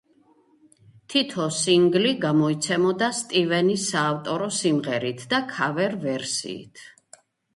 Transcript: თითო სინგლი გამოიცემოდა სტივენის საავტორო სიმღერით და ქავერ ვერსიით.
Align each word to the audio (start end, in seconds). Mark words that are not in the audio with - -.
თითო 1.13 1.43
სინგლი 1.57 2.13
გამოიცემოდა 2.23 3.09
სტივენის 3.19 3.83
საავტორო 3.93 4.49
სიმღერით 4.61 5.23
და 5.35 5.43
ქავერ 5.53 5.95
ვერსიით. 6.07 6.83